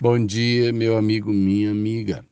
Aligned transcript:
Bom 0.00 0.26
dia, 0.26 0.72
meu 0.72 0.98
amigo, 0.98 1.32
minha 1.32 1.70
amiga. 1.70 2.26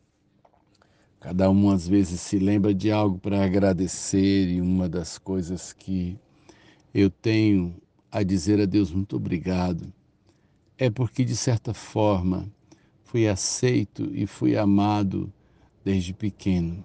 Cada 1.21 1.49
um 1.49 1.71
às 1.71 1.87
vezes 1.87 2.21
se 2.21 2.37
lembra 2.37 2.75
de 2.75 2.91
algo 2.91 3.21
para 3.21 3.45
agradecer 3.45 4.49
e 4.49 4.61
uma 4.61 4.89
das 4.89 5.17
coisas 5.17 5.73
que 5.73 6.19
eu 6.93 7.09
tenho 7.09 7.73
a 8.11 8.25
dizer 8.25 8.61
a 8.61 8.67
Deus 8.67 8.91
muito 8.91 9.15
obrigado 9.15 9.93
é 10.77 10.91
porque 10.91 11.25
de 11.25 11.37
certa 11.37 11.73
forma 11.73 12.53
fui 13.05 13.29
aceito 13.29 14.11
e 14.13 14.27
fui 14.27 14.57
amado 14.57 15.33
desde 15.85 16.13
pequeno. 16.13 16.85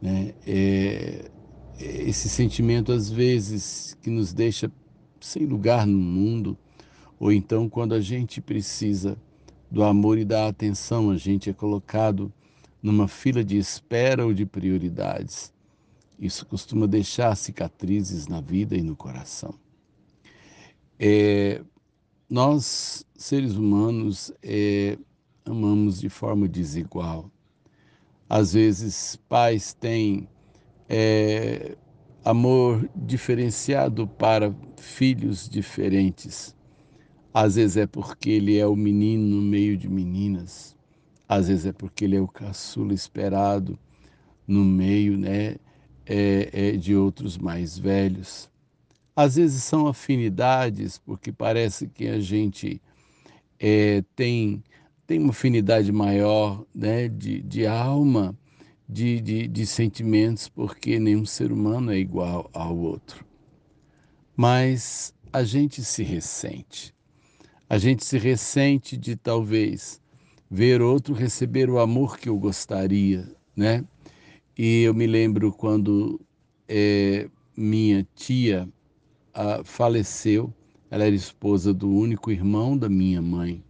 Né? 0.00 0.32
É, 0.46 1.30
esse 1.78 2.30
sentimento 2.30 2.90
às 2.90 3.10
vezes 3.10 3.98
que 4.00 4.08
nos 4.08 4.32
deixa 4.32 4.72
sem 5.20 5.44
lugar 5.44 5.86
no 5.86 5.98
mundo 5.98 6.56
ou 7.18 7.30
então 7.30 7.68
quando 7.68 7.92
a 7.92 8.00
gente 8.00 8.40
precisa 8.40 9.14
do 9.70 9.84
amor 9.84 10.18
e 10.18 10.24
da 10.24 10.48
atenção, 10.48 11.10
a 11.10 11.16
gente 11.16 11.48
é 11.48 11.52
colocado 11.52 12.32
numa 12.82 13.06
fila 13.06 13.44
de 13.44 13.56
espera 13.56 14.24
ou 14.24 14.34
de 14.34 14.44
prioridades. 14.44 15.52
Isso 16.18 16.44
costuma 16.44 16.86
deixar 16.86 17.34
cicatrizes 17.36 18.26
na 18.26 18.40
vida 18.40 18.76
e 18.76 18.82
no 18.82 18.96
coração. 18.96 19.54
É, 20.98 21.62
nós, 22.28 23.06
seres 23.16 23.54
humanos, 23.54 24.32
é, 24.42 24.98
amamos 25.44 26.00
de 26.00 26.08
forma 26.08 26.48
desigual. 26.48 27.30
Às 28.28 28.52
vezes, 28.52 29.16
pais 29.28 29.72
têm 29.72 30.28
é, 30.88 31.76
amor 32.24 32.88
diferenciado 32.94 34.06
para 34.06 34.54
filhos 34.76 35.48
diferentes. 35.48 36.54
Às 37.32 37.54
vezes 37.54 37.76
é 37.76 37.86
porque 37.86 38.30
ele 38.30 38.58
é 38.58 38.66
o 38.66 38.74
menino 38.74 39.22
no 39.36 39.42
meio 39.42 39.76
de 39.76 39.88
meninas, 39.88 40.76
às 41.28 41.46
vezes 41.46 41.66
é 41.66 41.72
porque 41.72 42.04
ele 42.04 42.16
é 42.16 42.20
o 42.20 42.26
caçula 42.26 42.92
esperado 42.92 43.78
no 44.48 44.64
meio 44.64 45.16
né, 45.16 45.56
é, 46.04 46.50
é 46.52 46.72
de 46.72 46.96
outros 46.96 47.38
mais 47.38 47.78
velhos. 47.78 48.50
Às 49.14 49.36
vezes 49.36 49.62
são 49.62 49.86
afinidades, 49.86 50.98
porque 50.98 51.30
parece 51.30 51.86
que 51.86 52.08
a 52.08 52.18
gente 52.18 52.82
é, 53.60 54.02
tem, 54.16 54.64
tem 55.06 55.20
uma 55.20 55.30
afinidade 55.30 55.92
maior 55.92 56.64
né, 56.74 57.08
de, 57.08 57.42
de 57.42 57.64
alma, 57.64 58.36
de, 58.88 59.20
de, 59.20 59.46
de 59.46 59.66
sentimentos, 59.66 60.48
porque 60.48 60.98
nenhum 60.98 61.24
ser 61.24 61.52
humano 61.52 61.92
é 61.92 61.98
igual 61.98 62.50
ao 62.52 62.76
outro. 62.76 63.24
Mas 64.36 65.14
a 65.32 65.44
gente 65.44 65.84
se 65.84 66.02
ressente 66.02 66.92
a 67.70 67.78
gente 67.78 68.04
se 68.04 68.18
ressente 68.18 68.96
de 68.96 69.14
talvez 69.14 70.02
ver 70.50 70.82
outro 70.82 71.14
receber 71.14 71.70
o 71.70 71.78
amor 71.78 72.18
que 72.18 72.28
eu 72.28 72.36
gostaria, 72.36 73.32
né? 73.54 73.84
E 74.58 74.82
eu 74.82 74.92
me 74.92 75.06
lembro 75.06 75.52
quando 75.52 76.20
é, 76.68 77.30
minha 77.56 78.04
tia 78.12 78.68
a, 79.32 79.62
faleceu, 79.62 80.52
ela 80.90 81.04
era 81.04 81.14
esposa 81.14 81.72
do 81.72 81.88
único 81.88 82.32
irmão 82.32 82.76
da 82.76 82.88
minha 82.88 83.22
mãe. 83.22 83.62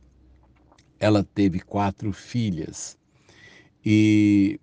Ela 0.99 1.23
teve 1.23 1.61
quatro 1.61 2.11
filhas. 2.11 2.97
E 3.85 4.59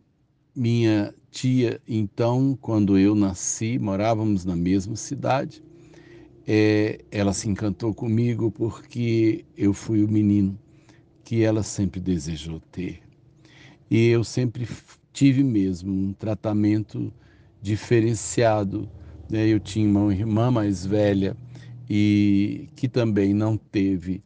minha 0.56 1.14
tia, 1.30 1.80
então, 1.88 2.58
quando 2.60 2.98
eu 2.98 3.14
nasci, 3.14 3.78
morávamos 3.78 4.44
na 4.44 4.56
mesma 4.56 4.96
cidade 4.96 5.62
é, 6.48 7.00
ela 7.12 7.34
se 7.34 7.50
encantou 7.50 7.94
comigo 7.94 8.50
porque 8.50 9.44
eu 9.58 9.74
fui 9.74 10.02
o 10.02 10.08
menino 10.08 10.58
que 11.26 11.44
ela 11.44 11.62
sempre 11.62 12.00
desejou 12.00 12.62
ter. 12.72 13.02
E 13.92 14.08
eu 14.08 14.24
sempre 14.24 14.66
tive 15.12 15.44
mesmo 15.44 15.92
um 15.92 16.14
tratamento 16.14 17.12
diferenciado. 17.62 18.90
Né? 19.30 19.46
Eu 19.48 19.60
tinha 19.60 19.90
uma 19.90 20.14
irmã 20.14 20.50
mais 20.50 20.86
velha 20.86 21.36
e 21.90 22.70
que 22.78 22.88
também 22.88 23.34
não 23.34 23.58
teve 23.58 24.24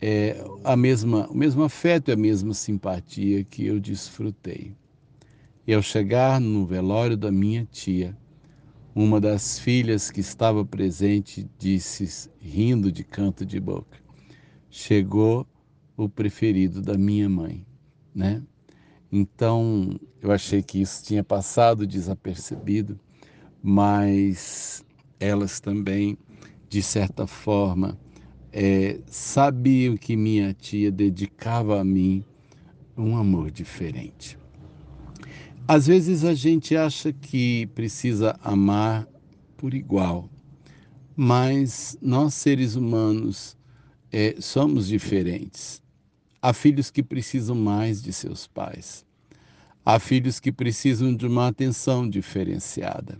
é, 0.00 0.44
a 0.62 0.76
mesma, 0.76 1.26
o 1.28 1.34
mesmo 1.34 1.64
afeto 1.64 2.10
e 2.10 2.12
a 2.12 2.16
mesma 2.16 2.54
simpatia 2.54 3.42
que 3.42 3.66
eu 3.66 3.80
desfrutei. 3.80 4.72
E 5.66 5.74
ao 5.74 5.82
chegar 5.82 6.40
no 6.40 6.66
velório 6.66 7.16
da 7.16 7.32
minha 7.32 7.66
tia, 7.72 8.16
uma 8.94 9.20
das 9.20 9.58
filhas 9.58 10.10
que 10.10 10.20
estava 10.20 10.64
presente 10.64 11.48
disse, 11.58 12.30
rindo 12.40 12.92
de 12.92 13.02
canto 13.02 13.44
de 13.44 13.58
boca: 13.58 13.98
Chegou 14.70 15.46
o 15.96 16.08
preferido 16.08 16.80
da 16.80 16.96
minha 16.96 17.28
mãe, 17.28 17.66
né? 18.14 18.42
Então, 19.10 19.98
eu 20.20 20.30
achei 20.30 20.62
que 20.62 20.80
isso 20.80 21.04
tinha 21.04 21.24
passado 21.24 21.86
desapercebido, 21.86 22.98
mas 23.62 24.84
elas 25.18 25.60
também, 25.60 26.16
de 26.68 26.82
certa 26.82 27.26
forma, 27.26 27.98
é, 28.52 29.00
sabiam 29.06 29.96
que 29.96 30.16
minha 30.16 30.52
tia 30.52 30.90
dedicava 30.90 31.80
a 31.80 31.84
mim 31.84 32.24
um 32.96 33.16
amor 33.16 33.50
diferente. 33.50 34.38
Às 35.66 35.86
vezes 35.86 36.24
a 36.24 36.34
gente 36.34 36.76
acha 36.76 37.10
que 37.10 37.66
precisa 37.68 38.38
amar 38.42 39.08
por 39.56 39.72
igual, 39.72 40.28
mas 41.16 41.96
nós 42.02 42.34
seres 42.34 42.74
humanos 42.74 43.56
é, 44.12 44.36
somos 44.40 44.86
diferentes. 44.86 45.82
Há 46.42 46.52
filhos 46.52 46.90
que 46.90 47.02
precisam 47.02 47.56
mais 47.56 48.02
de 48.02 48.12
seus 48.12 48.46
pais. 48.46 49.06
Há 49.86 49.98
filhos 49.98 50.38
que 50.38 50.52
precisam 50.52 51.16
de 51.16 51.26
uma 51.26 51.48
atenção 51.48 52.06
diferenciada. 52.06 53.18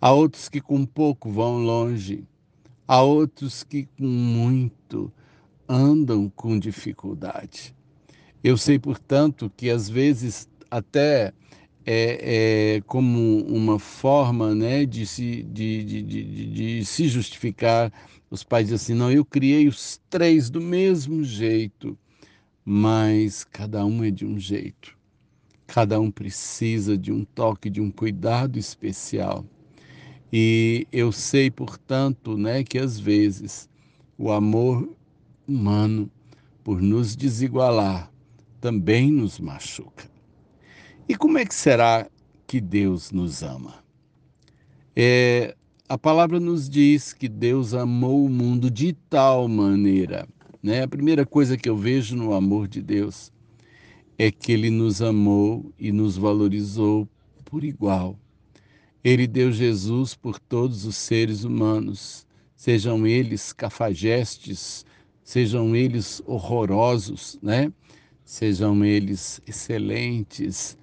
Há 0.00 0.12
outros 0.12 0.48
que 0.48 0.60
com 0.60 0.86
pouco 0.86 1.28
vão 1.28 1.58
longe. 1.58 2.24
Há 2.86 3.02
outros 3.02 3.64
que 3.64 3.86
com 3.98 4.06
muito 4.06 5.12
andam 5.68 6.30
com 6.36 6.56
dificuldade. 6.56 7.74
Eu 8.44 8.56
sei, 8.56 8.78
portanto, 8.78 9.50
que 9.56 9.68
às 9.70 9.88
vezes 9.88 10.48
até 10.70 11.32
é, 11.86 12.76
é, 12.76 12.80
como 12.82 13.44
uma 13.46 13.78
forma 13.78 14.54
né, 14.54 14.86
de, 14.86 15.06
se, 15.06 15.42
de, 15.42 15.84
de, 15.84 16.02
de, 16.02 16.46
de 16.52 16.84
se 16.84 17.08
justificar. 17.08 17.92
Os 18.30 18.42
pais 18.42 18.66
dizem 18.66 18.76
assim: 18.76 18.94
não, 18.94 19.10
eu 19.10 19.24
criei 19.24 19.68
os 19.68 20.00
três 20.08 20.50
do 20.50 20.60
mesmo 20.60 21.22
jeito, 21.22 21.96
mas 22.64 23.44
cada 23.44 23.84
um 23.84 24.02
é 24.02 24.10
de 24.10 24.24
um 24.26 24.38
jeito. 24.38 24.96
Cada 25.66 26.00
um 26.00 26.10
precisa 26.10 26.96
de 26.96 27.12
um 27.12 27.24
toque, 27.24 27.70
de 27.70 27.80
um 27.80 27.90
cuidado 27.90 28.58
especial. 28.58 29.44
E 30.32 30.86
eu 30.92 31.12
sei, 31.12 31.50
portanto, 31.50 32.36
né, 32.36 32.64
que 32.64 32.78
às 32.78 32.98
vezes 32.98 33.68
o 34.18 34.32
amor 34.32 34.88
humano, 35.46 36.10
por 36.62 36.80
nos 36.80 37.14
desigualar, 37.14 38.10
também 38.60 39.10
nos 39.10 39.38
machuca. 39.38 40.10
E 41.06 41.14
como 41.14 41.36
é 41.36 41.44
que 41.44 41.54
será 41.54 42.08
que 42.46 42.60
Deus 42.60 43.10
nos 43.10 43.42
ama? 43.42 43.74
É, 44.96 45.54
a 45.86 45.98
palavra 45.98 46.40
nos 46.40 46.66
diz 46.66 47.12
que 47.12 47.28
Deus 47.28 47.74
amou 47.74 48.24
o 48.24 48.30
mundo 48.30 48.70
de 48.70 48.94
tal 49.10 49.46
maneira. 49.46 50.26
Né? 50.62 50.82
A 50.82 50.88
primeira 50.88 51.26
coisa 51.26 51.58
que 51.58 51.68
eu 51.68 51.76
vejo 51.76 52.16
no 52.16 52.32
amor 52.32 52.66
de 52.66 52.80
Deus 52.80 53.30
é 54.16 54.30
que 54.30 54.52
Ele 54.52 54.70
nos 54.70 55.02
amou 55.02 55.70
e 55.78 55.92
nos 55.92 56.16
valorizou 56.16 57.06
por 57.44 57.64
igual. 57.64 58.18
Ele 59.02 59.26
deu 59.26 59.52
Jesus 59.52 60.14
por 60.14 60.38
todos 60.38 60.86
os 60.86 60.96
seres 60.96 61.44
humanos, 61.44 62.26
sejam 62.56 63.06
eles 63.06 63.52
cafajestes, 63.52 64.86
sejam 65.22 65.76
eles 65.76 66.22
horrorosos, 66.24 67.38
né? 67.42 67.70
Sejam 68.24 68.82
eles 68.82 69.38
excelentes, 69.46 70.78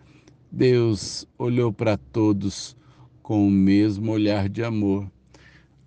Deus 0.51 1.25
olhou 1.37 1.71
para 1.71 1.95
todos 1.95 2.75
com 3.23 3.47
o 3.47 3.51
mesmo 3.51 4.11
olhar 4.11 4.49
de 4.49 4.63
amor, 4.63 5.09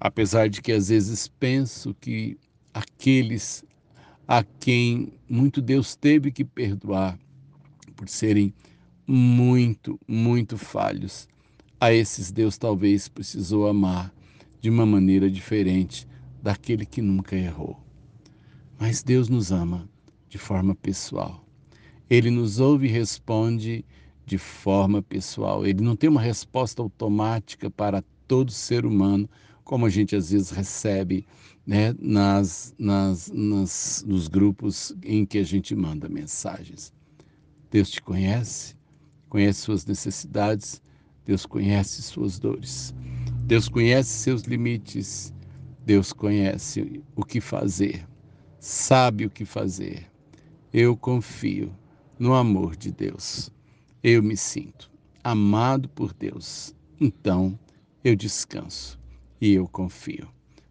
apesar 0.01 0.49
de 0.49 0.63
que 0.63 0.73
às 0.73 0.89
vezes 0.89 1.29
penso 1.29 1.95
que 2.01 2.39
aqueles 2.73 3.63
a 4.27 4.43
quem 4.43 5.13
muito 5.29 5.61
Deus 5.61 5.95
teve 5.95 6.33
que 6.33 6.45
perdoar 6.45 7.19
por 7.95 8.09
serem 8.09 8.55
muito, 9.07 10.01
muito 10.09 10.57
falhos, 10.57 11.29
a 11.79 11.93
esses 11.93 12.33
Deus 12.33 12.57
talvez 12.57 13.07
precisou 13.07 13.69
amar 13.69 14.11
de 14.63 14.71
uma 14.71 14.87
maneira 14.87 15.31
diferente 15.31 16.09
daquele 16.43 16.87
que 16.87 17.03
nunca 17.03 17.37
errou. 17.37 17.79
Mas 18.79 19.03
Deus 19.03 19.29
nos 19.29 19.53
ama 19.53 19.87
de 20.27 20.39
forma 20.39 20.75
pessoal. 20.75 21.45
Ele 22.09 22.31
nos 22.31 22.61
ouve 22.61 22.87
e 22.87 22.91
responde 22.91 23.85
de 24.25 24.39
forma 24.39 25.03
pessoal. 25.03 25.67
Ele 25.67 25.83
não 25.83 25.97
tem 25.97 26.09
uma 26.09 26.21
resposta 26.21 26.83
automática 26.83 27.71
para 27.71 28.03
todo 28.27 28.51
ser 28.51 28.87
humano, 28.87 29.29
como 29.63 29.87
a 29.87 29.91
gente 29.91 30.15
às 30.15 30.31
vezes 30.31 30.51
recebe 30.51 31.27
né, 31.67 31.95
nas, 31.99 32.75
nas, 32.79 33.31
nas, 33.33 34.05
nos 34.07 34.29
grupos 34.29 34.95
em 35.03 35.25
que 35.25 35.39
a 35.39 35.45
gente 35.45 35.75
manda 35.75 36.09
mensagens. 36.09 36.93
Deus 37.71 37.91
te 37.91 38.03
conhece, 38.03 38.77
conhece 39.29 39.61
suas 39.61 39.87
necessidades, 39.87 40.83
Deus 41.25 41.47
conhece 41.47 42.03
suas 42.03 42.39
dores, 42.39 42.95
Deus 43.47 43.69
conhece 43.69 44.11
seus 44.11 44.43
limites, 44.43 45.33
Deus 45.85 46.13
conhece 46.13 47.03
o 47.17 47.25
que 47.25 47.41
fazer, 47.41 48.07
sabe 48.59 49.27
o 49.27 49.31
que 49.31 49.45
fazer. 49.45 50.11
Eu 50.73 50.97
confio 50.97 51.75
no 52.19 52.35
amor 52.35 52.77
de 52.77 52.93
Deus. 52.93 53.51
Eu 54.07 54.23
me 54.23 54.37
sinto 54.37 54.91
amado 55.23 55.89
por 55.89 56.13
Deus. 56.13 56.77
Então 57.01 57.59
eu 58.05 58.15
descanso 58.15 59.01
e 59.41 59.55
eu 59.55 59.67
confio. 59.67 60.29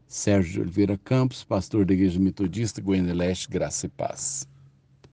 Sérgio 0.08 0.54
de 0.54 0.62
Oliveira 0.62 1.00
Campos, 1.00 1.44
pastor 1.44 1.84
da 1.84 1.96
Igreja 1.96 2.20
Metodista 2.20 2.80
Goiânia 2.80 3.12
Leste, 3.12 3.50
Graça 3.50 3.88
e 3.88 3.90
Paz. 3.90 4.48